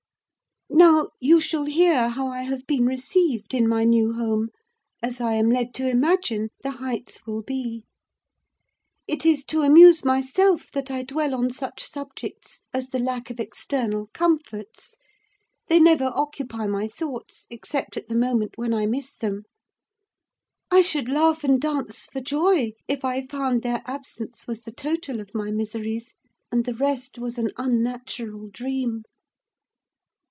Now, 0.73 1.09
you 1.19 1.41
shall 1.41 1.65
hear 1.65 2.09
how 2.09 2.29
I 2.29 2.43
have 2.43 2.65
been 2.65 2.85
received 2.85 3.53
in 3.53 3.67
my 3.67 3.83
new 3.83 4.13
home, 4.13 4.49
as 5.03 5.19
I 5.19 5.33
am 5.33 5.49
led 5.51 5.73
to 5.75 5.87
imagine 5.89 6.49
the 6.63 6.71
Heights 6.71 7.27
will 7.27 7.43
be. 7.43 7.83
It 9.05 9.25
is 9.25 9.43
to 9.45 9.61
amuse 9.61 10.03
myself 10.05 10.71
that 10.71 10.89
I 10.89 11.03
dwell 11.03 11.35
on 11.35 11.51
such 11.51 11.83
subjects 11.85 12.61
as 12.73 12.87
the 12.87 12.99
lack 12.99 13.29
of 13.29 13.39
external 13.39 14.07
comforts: 14.13 14.95
they 15.67 15.79
never 15.79 16.05
occupy 16.15 16.65
my 16.67 16.87
thoughts, 16.87 17.45
except 17.51 17.97
at 17.97 18.07
the 18.07 18.17
moment 18.17 18.53
when 18.57 18.73
I 18.73 18.85
miss 18.85 19.13
them. 19.13 19.43
I 20.71 20.81
should 20.81 21.09
laugh 21.09 21.43
and 21.43 21.61
dance 21.61 22.05
for 22.07 22.21
joy, 22.21 22.73
if 22.87 23.03
I 23.05 23.27
found 23.27 23.61
their 23.61 23.83
absence 23.85 24.47
was 24.47 24.61
the 24.61 24.71
total 24.73 25.19
of 25.19 25.35
my 25.35 25.51
miseries, 25.51 26.15
and 26.51 26.65
the 26.65 26.73
rest 26.73 27.19
was 27.19 27.37
an 27.37 27.51
unnatural 27.57 28.47
dream! 28.49 29.03